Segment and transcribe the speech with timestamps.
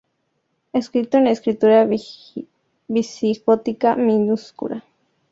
[0.73, 1.87] Escrito en escritura
[2.87, 4.83] visigótica minúscula.